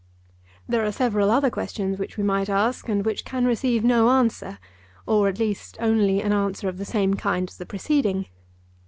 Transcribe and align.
There 0.67 0.83
are 0.83 0.91
several 0.91 1.29
other 1.29 1.51
questions 1.51 1.99
which 1.99 2.17
we 2.17 2.23
might 2.23 2.49
ask 2.49 2.89
and 2.89 3.05
which 3.05 3.23
can 3.23 3.45
receive 3.45 3.83
no 3.83 4.09
answer, 4.09 4.57
or 5.05 5.27
at 5.27 5.37
least 5.37 5.77
only 5.79 6.23
an 6.23 6.33
answer 6.33 6.67
of 6.67 6.79
the 6.79 6.85
same 6.85 7.13
kind 7.13 7.47
as 7.47 7.57
the 7.57 7.67
preceding. 7.67 8.25